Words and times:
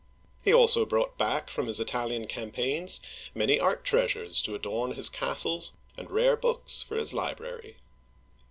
He 0.43 0.51
also 0.51 0.83
brought 0.83 1.19
back 1.19 1.47
from 1.51 1.67
his 1.67 1.79
Italian 1.79 2.25
cam 2.25 2.49
paigns 2.49 3.01
many 3.35 3.59
art 3.59 3.83
treasures 3.83 4.41
to 4.41 4.55
adorn 4.55 4.93
his 4.93 5.09
castles 5.09 5.73
land 5.95 6.09
rare 6.09 6.35
books 6.35 6.81
for 6.81 6.95
his 6.95 7.13
library. 7.13 7.77